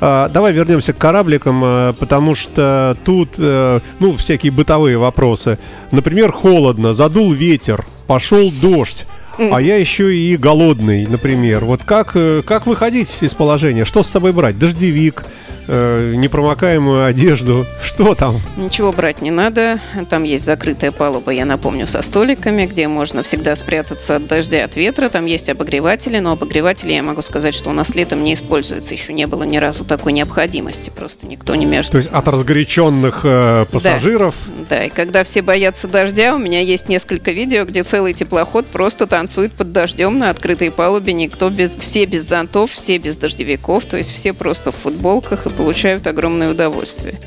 [0.00, 5.58] А, давай вернемся к корабликам, а, потому что тут, а, ну, всякие бытовые вопросы.
[5.90, 9.06] Например, холодно, задул ветер, пошел дождь.
[9.38, 11.64] А я еще и голодный, например.
[11.64, 13.84] Вот как, э, как выходить из положения?
[13.84, 14.58] Что с собой брать?
[14.58, 15.24] Дождевик,
[15.68, 17.66] э, непромокаемую одежду.
[17.82, 18.40] Что там?
[18.56, 19.78] Ничего брать не надо.
[20.08, 24.76] Там есть закрытая палуба, я напомню, со столиками, где можно всегда спрятаться от дождя, от
[24.76, 25.08] ветра.
[25.08, 28.94] Там есть обогреватели, но обогреватели, я могу сказать, что у нас летом не используется.
[28.94, 30.90] Еще не было ни разу такой необходимости.
[30.90, 31.92] Просто никто не мерзнет.
[31.92, 34.34] То есть от разгоряченных э, пассажиров?
[34.68, 34.76] Да.
[34.76, 39.06] да, и когда все боятся дождя, у меня есть несколько видео, где целый теплоход просто
[39.06, 41.12] танцует под дождем на открытой палубе.
[41.12, 41.76] Никто без...
[41.76, 43.84] Все без зонтов, все без дождевиков.
[43.84, 47.20] То есть все просто в футболках и получают огромное удовольствие.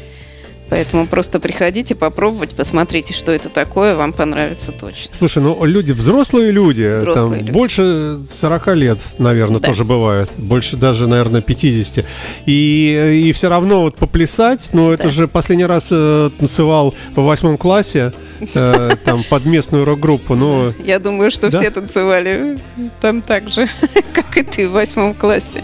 [0.69, 5.13] Поэтому просто приходите, попробовать, посмотрите, что это такое, вам понравится точно.
[5.13, 7.51] Слушай, ну люди, взрослые люди, взрослые там, люди.
[7.51, 9.67] больше 40 лет, наверное, да.
[9.67, 10.29] тоже бывает.
[10.37, 12.05] Больше даже, наверное, 50.
[12.45, 14.93] И, и все равно вот поплясать, ну да.
[14.93, 20.35] это же последний раз э, танцевал в восьмом классе, э, там, под местную рок-группу.
[20.35, 20.73] Но...
[20.85, 21.59] Я думаю, что да?
[21.59, 22.59] все танцевали
[23.01, 23.67] там так же,
[24.13, 25.61] как и ты в восьмом классе.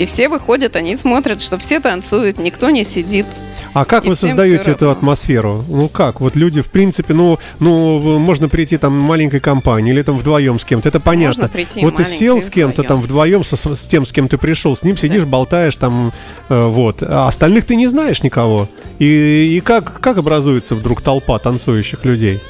[0.00, 3.26] И все выходят, они смотрят, что все танцуют, никто не сидит.
[3.74, 5.62] А как вы создаете эту атмосферу?
[5.68, 6.22] Ну как?
[6.22, 10.64] Вот люди, в принципе, ну, ну, можно прийти там маленькой компанией или там вдвоем с
[10.64, 11.42] кем-то, это понятно.
[11.42, 14.38] Можно прийти вот ты сел с кем-то там вдвоем со, с тем, с кем ты
[14.38, 15.28] пришел, с ним сидишь, да.
[15.28, 16.14] болтаешь там,
[16.48, 17.02] э, вот.
[17.02, 18.70] А остальных ты не знаешь никого.
[18.98, 22.40] И, и как, как образуется вдруг толпа танцующих людей?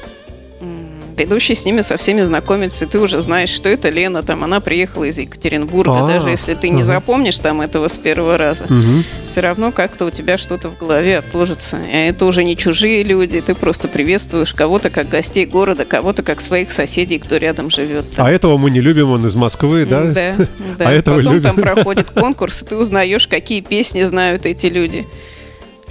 [1.21, 4.59] Ведущий с ними со всеми знакомится, и ты уже знаешь, что это Лена, там, она
[4.59, 9.03] приехала из Екатеринбурга, А, даже если ты не запомнишь там этого с первого раза, Мгм.
[9.27, 11.77] все равно как-то у тебя что-то в голове отложится.
[11.77, 16.41] И это уже не чужие люди, ты просто приветствуешь кого-то как гостей города, кого-то как
[16.41, 18.09] своих соседей, кто рядом живет.
[18.15, 18.25] там.
[18.25, 20.05] А этого мы не любим, он из Москвы, да?
[20.05, 20.35] Да,
[20.79, 20.87] да.
[20.89, 21.43] А этого Потом любим.
[21.43, 25.05] там проходит конкурс, и ты узнаешь, какие песни знают эти люди.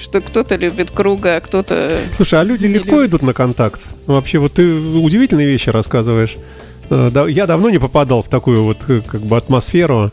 [0.00, 2.00] Что кто-то любит круга, а кто-то...
[2.16, 3.10] Слушай, а люди Не легко любят.
[3.10, 3.80] идут на контакт?
[4.06, 6.36] Вообще, вот ты удивительные вещи рассказываешь.
[6.88, 10.10] Э, Я давно не попадал в такую вот э, как бы атмосферу.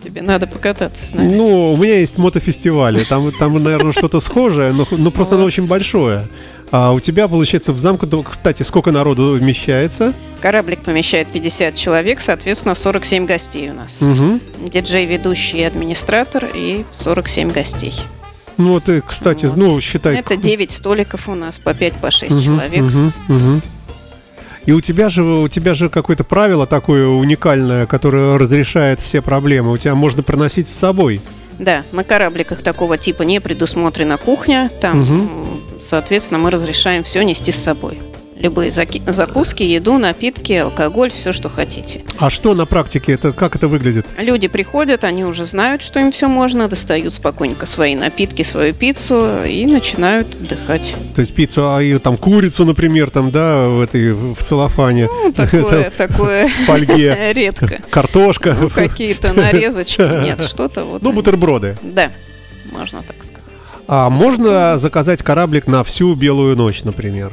[0.00, 1.34] Тебе надо покататься с нами.
[1.34, 5.66] Ну, у меня есть мотофестивали, там, там наверное, что-то схожее, но, но просто оно очень
[5.66, 6.28] большое.
[6.70, 10.12] А у тебя, получается, в замку, ну, кстати, сколько народу вмещается?
[10.40, 14.00] Кораблик помещает 50 человек, соответственно, 47 гостей у нас.
[14.00, 14.40] Мгм.
[14.72, 17.94] Диджей, ведущий и администратор и 47 гостей.
[18.58, 19.56] Ну, вот, и, кстати, Вот.
[19.56, 20.16] ну, считай...
[20.16, 22.82] Это 9 столиков у нас, по 5-6 по Мгм, человек.
[22.82, 23.62] мгм, мгм.
[24.64, 29.70] И у тебя же у тебя же какое-то правило такое уникальное, которое разрешает все проблемы.
[29.72, 31.20] У тебя можно проносить с собой.
[31.58, 34.68] Да, на корабликах такого типа не предусмотрена кухня.
[34.80, 37.98] Там, м, соответственно, мы разрешаем все нести с собой.
[38.38, 42.02] Любые закуски, еду, напитки, алкоголь, все, что хотите.
[42.18, 44.06] А что на практике это как это выглядит?
[44.18, 49.44] Люди приходят, они уже знают, что им все можно, достают спокойненько свои напитки, свою пиццу
[49.44, 50.96] и начинают отдыхать.
[51.14, 55.32] То есть пиццу, а и там курицу, например, там, да, в этой в целлофане, Ну,
[55.32, 57.80] такое, такое в фольге, редко.
[57.90, 61.02] картошка, Ну, какие-то нарезочки, нет, что-то вот.
[61.02, 61.76] ну бутерброды.
[61.82, 62.12] Да,
[62.70, 63.44] можно так сказать.
[63.88, 67.32] А можно заказать кораблик на всю белую ночь, например?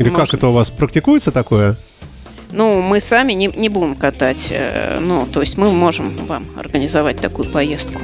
[0.00, 0.36] Или как Можно.
[0.36, 1.76] это у вас практикуется такое?
[2.52, 4.48] Ну, мы сами не, не будем катать.
[4.50, 8.00] э, Ну, то есть мы можем вам организовать такую поездку.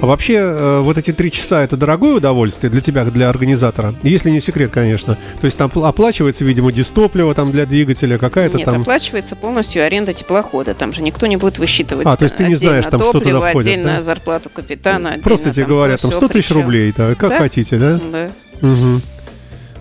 [0.00, 3.94] А вообще, э, вот эти три часа это дорогое удовольствие для тебя, для организатора?
[4.02, 5.16] Если не секрет, конечно.
[5.40, 8.80] То есть там пл- оплачивается, видимо, дистопливо там для двигателя, какая-то Нет, там.
[8.80, 10.74] оплачивается полностью аренда теплохода.
[10.74, 12.06] Там же никто не будет высчитывать.
[12.06, 14.02] А, то есть ты не знаешь, там, что туда топливо, входит, отдельно да?
[14.02, 15.18] зарплату капитана.
[15.22, 17.38] Просто отдельно тебе там говорят, там всё, 100 тысяч рублей, да, как Да.
[17.38, 18.00] хотите, да?
[18.10, 18.30] Да.
[18.60, 19.02] Мгм.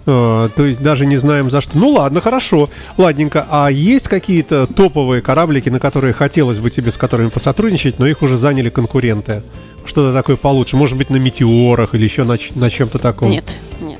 [0.05, 1.77] А, то есть даже не знаем за что.
[1.77, 2.69] Ну ладно, хорошо.
[2.97, 3.45] Ладненько.
[3.49, 8.21] А есть какие-то топовые кораблики, на которые хотелось бы тебе с которыми посотрудничать, но их
[8.21, 9.43] уже заняли конкуренты?
[9.85, 10.77] Что-то такое получше.
[10.77, 13.29] Может быть, на метеорах или еще на, на чем-то таком.
[13.29, 13.59] Нет.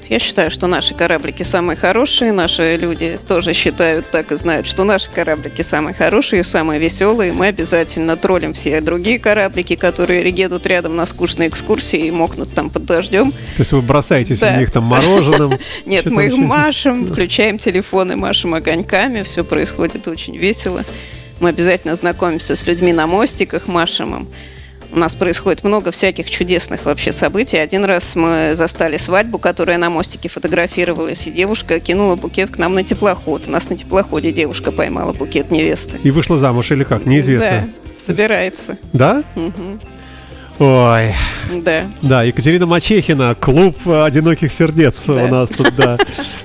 [0.09, 2.31] Я считаю, что наши кораблики самые хорошие.
[2.33, 7.31] Наши люди тоже считают так и знают, что наши кораблики самые хорошие, самые веселые.
[7.33, 12.69] Мы обязательно троллим все другие кораблики, которые едут рядом на скучные экскурсии и мокнут там
[12.69, 13.31] под дождем.
[13.31, 14.53] То есть вы бросаетесь Да.
[14.53, 15.53] в них там мороженым.
[15.85, 20.83] Нет, мы их машем, включаем телефоны, машем огоньками, все происходит очень весело.
[21.39, 24.27] Мы обязательно знакомимся с людьми на мостиках, машем им.
[24.93, 27.57] У нас происходит много всяких чудесных вообще событий.
[27.57, 32.75] Один раз мы застали свадьбу, которая на мостике фотографировалась, и девушка кинула букет к нам
[32.75, 33.47] на теплоход.
[33.47, 35.99] У нас на теплоходе девушка поймала букет невесты.
[36.03, 37.07] И вышла замуж или как?
[37.07, 37.67] Неизвестно.
[37.67, 38.77] Да, собирается.
[38.93, 39.23] Да?
[39.35, 39.79] Мгм.
[40.59, 41.15] Ой.
[41.63, 41.89] Да.
[42.03, 45.13] Да, Екатерина Мачехина, клуб одиноких сердец Да.
[45.13, 45.97] у нас тут, да.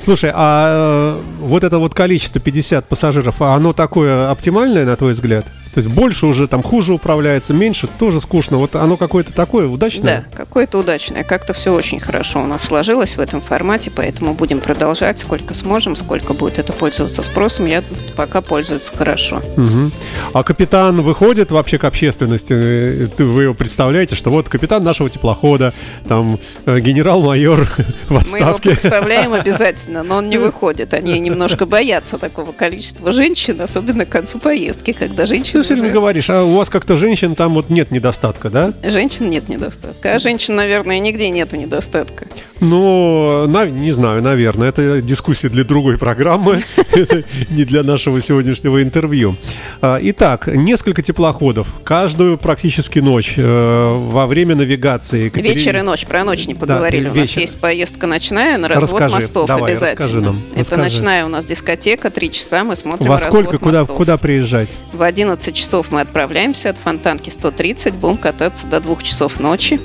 [0.05, 5.13] Слушай, а э, вот это вот количество 50 пассажиров, а оно такое оптимальное, на твой
[5.13, 5.45] взгляд?
[5.79, 8.57] То есть больше уже там хуже управляется, меньше тоже скучно.
[8.57, 10.27] Вот оно какое-то такое Да, удачное?
[10.35, 11.23] какое-то удачное.
[11.23, 15.95] Как-то все очень хорошо у нас сложилось в этом формате, поэтому будем продолжать сколько сможем,
[15.95, 17.67] сколько будет это пользоваться спросом.
[17.67, 17.85] Я
[18.17, 19.41] пока пользуюсь хорошо.
[19.57, 19.93] Мгм.
[20.33, 22.53] А капитан выходит вообще к общественности?
[22.53, 25.73] Э, вы его представляете, что вот капитан нашего теплохода,
[26.09, 28.71] там э, генерал-майор в Мы его отставке.
[28.71, 30.93] представляем обязательно, но он не выходит.
[30.93, 36.31] Они немножко боятся такого количества женщин, особенно к концу поездки, когда женщины все время говоришь,
[36.31, 38.72] а у вас как-то женщин там вот нет недостатка, да?
[38.83, 40.14] Женщин нет недостатка.
[40.14, 42.26] А женщин, наверное, нигде нету недостатка.
[42.61, 44.70] Ну, на- не знаю, наверное.
[44.70, 46.62] Это дискуссия для другой программы,
[47.50, 49.37] не для нашего сегодняшнего интервью.
[49.81, 51.68] А, Итак, несколько теплоходов.
[51.85, 55.31] Каждую практически ночь э, во время навигации.
[55.35, 56.07] Вечер и ночь.
[56.07, 57.09] Про ночь не поговорили.
[57.11, 60.37] у нас есть поездка ночная на развод мостов обязательно.
[60.57, 63.96] Это ночная у нас дискотека, три часа мы смотрим Во развод сколько, куда, мостов.
[63.96, 64.72] куда приезжать?
[64.92, 69.81] В 11 часов мы отправляемся от Фонтанки 130, будем кататься до 2 часов ночи.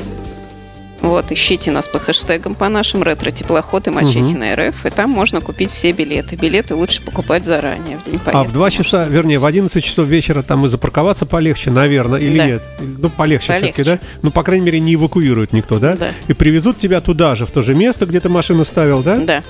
[1.01, 5.69] Вот, ищите нас по хэштегам по нашим ретро-теплоход и Мачехина РФ, и там можно купить
[5.69, 6.37] все билеты.
[6.37, 8.35] Билеты лучше покупать заранее, в день поездки.
[8.35, 12.37] А в 2 часа, вернее, в 11 часов вечера там и запарковаться полегче, наверное, или
[12.37, 12.45] Да.
[12.45, 12.63] нет?
[12.79, 13.73] Ну, полегче, Полегче.
[13.73, 13.99] все-таки, да?
[14.21, 15.97] Ну, по крайней мере, не эвакуируют никто, да?
[15.97, 16.11] Да.
[16.29, 19.17] И привезут тебя туда же, в то же место, где ты машину ставил, да?
[19.17, 19.43] Да.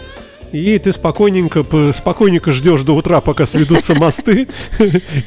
[0.53, 4.47] И ты спокойненько, спокойненько ждешь до утра, пока сведутся мосты,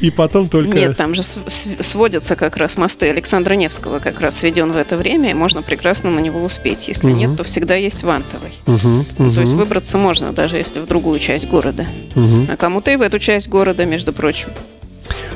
[0.00, 0.76] и потом только...
[0.76, 5.32] Нет, там же сводятся как раз мосты Александра Невского, как раз сведен в это время,
[5.32, 6.88] и можно прекрасно на него успеть.
[6.88, 8.52] Если нет, то всегда есть вантовый.
[8.66, 11.86] Мгм, То есть выбраться можно, даже если в другую часть города.
[12.14, 14.50] А кому-то и в эту часть города, между прочим.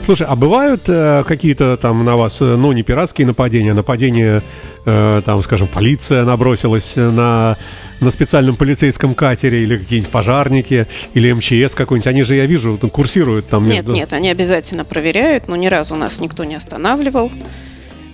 [0.02, 4.42] Слушай, а бывают э, какие-то там на вас, э, ну, не пиратские нападения, а нападения,
[4.84, 7.56] э, там, скажем, полиция набросилась на,
[8.00, 12.06] на специальном полицейском катере или какие-нибудь пожарники, или МЧС какой-нибудь?
[12.06, 13.92] Они же, я вижу, курсируют там Нет, между...
[13.92, 17.30] нет, они обязательно проверяют, но ни разу нас никто не останавливал.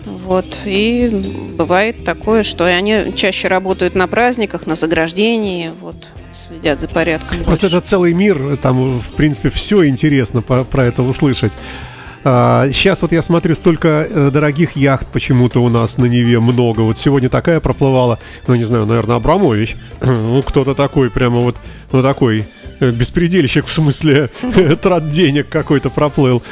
[0.06, 0.60] Вот.
[0.64, 1.10] И
[1.56, 7.38] бывает такое, что и они чаще работают на праздниках, на заграждении, вот, следят за порядком.
[7.44, 7.76] Просто больше.
[7.76, 11.52] это целый мир, там, в принципе, все интересно по- про это услышать.
[12.22, 16.80] сейчас вот я смотрю, столько э, дорогих яхт почему-то у нас на Неве много.
[16.80, 19.76] Вот сегодня такая проплывала, ну, не знаю, наверное, Абрамович.
[20.00, 21.56] Ну, кто-то такой, прямо вот,
[21.92, 22.46] ну, такой
[22.80, 24.30] беспредельщик, в смысле,
[24.82, 26.42] трат денег какой-то проплыл.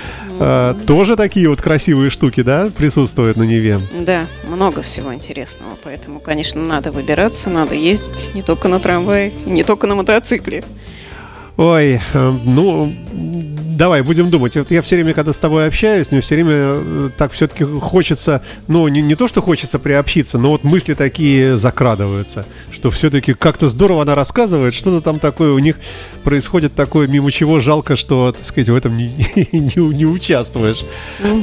[0.41, 3.81] А, тоже такие вот красивые штуки, да, присутствуют на Неве?
[4.01, 9.63] Да, много всего интересного, поэтому, конечно, надо выбираться, надо ездить не только на трамвае, не
[9.65, 10.65] только на мотоцикле.
[11.57, 12.93] Ой, э, ну,
[13.77, 14.57] давай, будем думать.
[14.57, 18.43] Вот я все время, когда с тобой общаюсь, мне все время э, так все-таки хочется,
[18.69, 23.69] ну, не, не то, что хочется приобщиться, но вот мысли такие закрадываются, что все-таки как-то
[23.69, 25.77] здорово она рассказывает, что-то там такое у них
[26.23, 29.09] происходит такое, мимо чего жалко, что, так сказать, в этом не,
[29.53, 30.85] не, не участвуешь.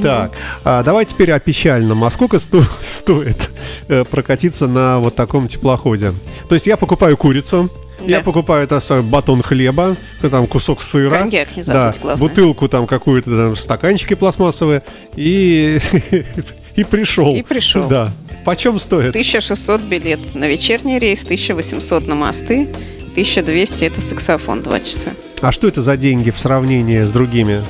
[0.02, 0.32] Так,
[0.64, 2.04] а давай теперь о печальном.
[2.04, 3.50] А сколько сто- стоит
[3.88, 6.14] э, прокатиться на вот таком теплоходе?
[6.50, 7.70] То есть я покупаю курицу,
[8.08, 8.24] я Да.
[8.24, 9.96] покупаю это самое, батон хлеба,
[10.30, 12.28] там кусок сыра, Коньяк не да, забудь, главное.
[12.28, 14.84] бутылку там какую-то там, стаканчики пластмассовые
[15.16, 15.80] и
[16.76, 17.36] и пришел.
[17.36, 17.88] И пришел.
[17.88, 18.12] Да.
[18.46, 19.10] Почем стоит?
[19.10, 22.68] 1600 билет на вечерний рейс, 1800 на мосты,
[23.12, 25.10] 1200 это саксофон 2 часа.
[25.42, 27.64] А что это за деньги в сравнении с другими?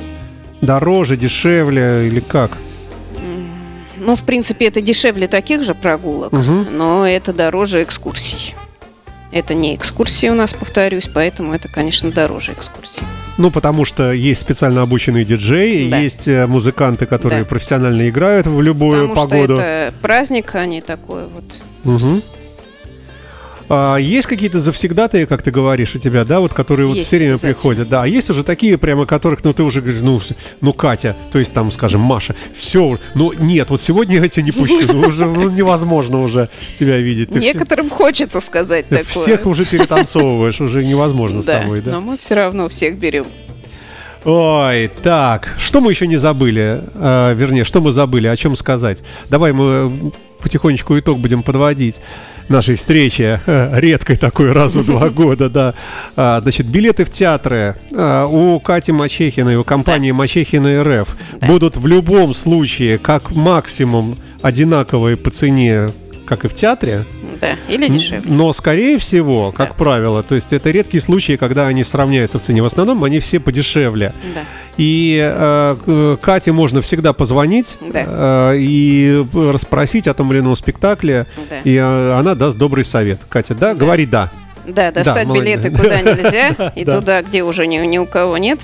[0.60, 2.56] Дороже, дешевле или как?
[3.98, 6.66] Ну, в принципе, это дешевле таких же прогулок, Мгм.
[6.76, 8.54] но это дороже экскурсий.
[9.32, 13.02] Это не экскурсии у нас, повторюсь, поэтому это, конечно, дороже экскурсий.
[13.38, 15.98] Ну, потому что есть специально обученные диджеи, Да.
[15.98, 17.48] есть э, музыканты, которые Да.
[17.48, 19.54] профессионально играют в любую Потому погоду.
[19.56, 21.44] что это праздник, а не такое вот.
[21.84, 22.22] Мгм.
[23.74, 27.16] А есть какие-то завсегдатые, как ты говоришь, у тебя, да, вот которые вот Есть, все
[27.16, 30.20] время приходят, да, а есть уже такие, прямо которых, ну, ты уже говоришь, ну,
[30.60, 34.50] ну, Катя, то есть там, скажем, Маша, все, ну, нет, вот сегодня я тебя не
[34.50, 37.30] пущу, ну, уже ну, невозможно уже тебя видеть.
[37.30, 39.04] Ты все- Некоторым хочется сказать такое.
[39.04, 41.92] всех уже перетанцовываешь, уже невозможно с тобой, да?
[41.92, 43.24] но мы все равно всех берем.
[44.26, 46.82] Ой, так, что мы еще не забыли?
[46.94, 49.02] А, вернее, что мы забыли, о чем сказать?
[49.30, 50.10] Давай мы э,
[50.42, 52.00] потихонечку итог будем подводить
[52.48, 55.74] нашей встречи, э, редкой такой, раз в два года, да.
[56.16, 61.46] А, Значит, билеты в театры а, у Кати Мачехиной, у компании Мачехина РФ Да.
[61.46, 65.90] будут в любом случае как максимум одинаковые по цене,
[66.26, 67.04] как и в театре.
[67.42, 68.22] Да, или дешевле.
[68.24, 69.74] Но, скорее всего, как Да.
[69.74, 72.62] правило, то есть это редкие случаи, когда они сравняются в цене.
[72.62, 74.14] В основном они все подешевле.
[74.34, 74.40] Да.
[74.76, 78.52] И э, Кате можно всегда позвонить Да.
[78.54, 81.58] э, и расспросить о том или ином спектакле, Да.
[81.64, 83.20] и э, она даст добрый совет.
[83.28, 83.74] Катя, да?
[83.74, 84.30] Говори да.
[84.64, 85.60] Да, достать молодец.
[85.60, 87.00] билеты куда нельзя, и Да.
[87.00, 88.60] туда, где уже ни, ни у кого нет.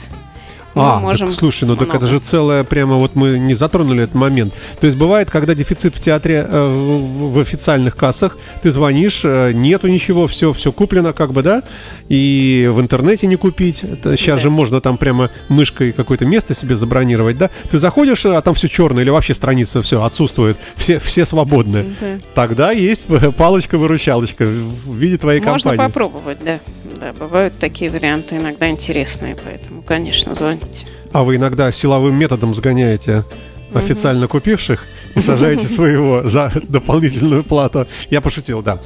[0.79, 2.07] Мы а, можем так, слушай, ну так это много.
[2.13, 4.55] же целое прямо вот мы не затронули этот момент.
[4.81, 6.69] То есть бывает, когда дефицит в театре э,
[7.33, 11.63] в официальных кассах, ты звонишь, э, нету ничего, все, все куплено, как бы, да,
[12.09, 13.85] и в интернете не купить.
[13.85, 14.43] Это сейчас Да.
[14.45, 17.51] же можно там прямо мышкой какое-то место себе забронировать, да.
[17.71, 21.85] Ты заходишь, а там все черное или вообще страница все отсутствует, все, все свободны.
[22.01, 22.07] Да.
[22.35, 25.89] Тогда есть палочка-выручалочка в виде твоей Можно компании.
[25.93, 26.61] попробовать, да.
[27.01, 30.87] Да, бывают такие варианты иногда интересные, поэтому, конечно, звоните.
[31.13, 33.25] А вы иногда силовым методом сгоняете
[33.73, 34.85] официально купивших
[35.15, 37.87] и сажаете своего за дополнительную плату.
[38.11, 38.79] Я пошутил, да.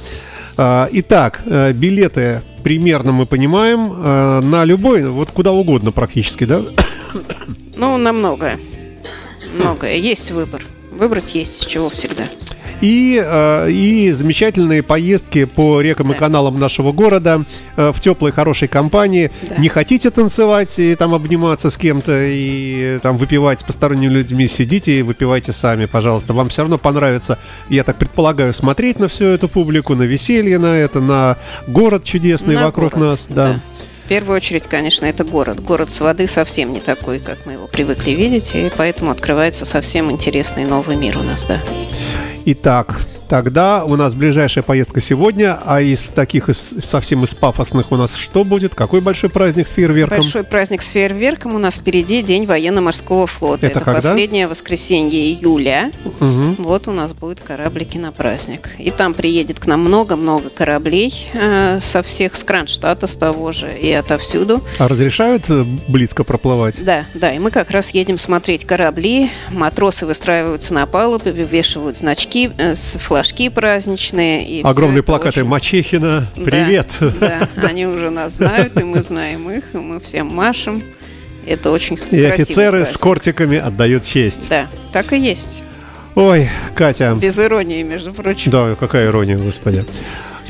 [0.57, 6.61] А, Итак, э, билеты примерно мы понимаем э, на любой, вот куда угодно практически, да?
[7.75, 8.59] Ну, на многое.
[9.55, 9.95] Многое.
[9.95, 10.63] Есть выбор.
[10.91, 12.29] Выбрать есть чего всегда.
[12.83, 16.19] И, э, и замечательные поездки по рекам и Да.
[16.19, 17.45] каналам нашего города
[17.77, 19.31] э, в теплой, хорошей компании.
[19.47, 19.55] Да.
[19.55, 24.99] Не хотите танцевать и там обниматься с кем-то и там выпивать с посторонними людьми, сидите
[24.99, 26.33] и выпивайте сами, пожалуйста.
[26.33, 30.75] Вам все равно понравится, я так предполагаю, смотреть на всю эту публику, на веселье на
[30.75, 33.27] это, на город чудесный На вокруг город, нас.
[33.29, 33.61] Да.
[34.03, 35.61] В первую очередь, конечно, это город.
[35.61, 40.11] Город с воды совсем не такой, как мы его привыкли видеть, и поэтому открывается совсем
[40.11, 41.61] интересный новый мир у нас, да.
[42.45, 42.99] Итак,
[43.29, 48.15] Тогда у нас ближайшая поездка сегодня, а из таких из, совсем из пафосных у нас
[48.15, 48.75] что будет?
[48.75, 50.19] Какой большой праздник с фейерверком?
[50.19, 53.65] Большой праздник с фейерверком у нас впереди День военно-морского флота.
[53.67, 54.01] Это, Это когда?
[54.09, 55.91] последнее воскресенье июля.
[56.19, 56.55] Мгм.
[56.59, 58.69] Вот у нас будут кораблики на праздник.
[58.77, 63.75] И там приедет к нам много-много кораблей э, со всех, с Кронштадта, с того же
[63.77, 64.61] и отовсюду.
[64.79, 66.83] А разрешают э, близко проплывать?
[66.83, 69.31] Да, да, и мы как раз едем смотреть корабли.
[69.51, 74.47] Матросы выстраиваются на палубе, вывешивают значки, э, с- флажки праздничные.
[74.47, 76.87] И Огромные плакаты очень- «Мачехина, Да, привет!»
[77.19, 80.81] Да, они уже нас знают, и мы знаем их, и мы всем машем.
[81.45, 82.99] Это очень И офицеры с праздник.
[83.01, 84.47] кортиками отдают честь.
[84.49, 85.61] Да, так и есть.
[86.15, 88.49] Ой, Катя, Без иронии, между прочим.
[88.51, 89.85] да, какая ирония, господи.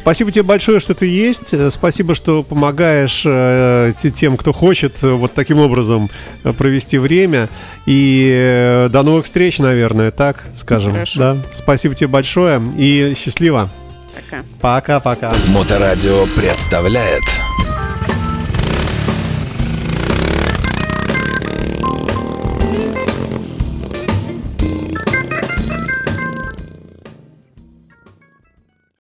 [0.04, 1.54] Спасибо тебе большое, что ты есть.
[1.54, 6.10] Э, Спасибо, что помогаешь э, те- тем, кто хочет э, вот таким образом
[6.58, 7.48] провести время.
[7.86, 10.92] И э, до новых встреч, наверное, так скажем.
[10.92, 11.20] Хорошо.
[11.20, 11.38] Да.
[11.54, 13.70] Спасибо тебе большое и счастливо.
[14.14, 14.44] Пока.
[14.60, 15.34] Пока-пока.
[15.48, 17.24] Моторадио представляет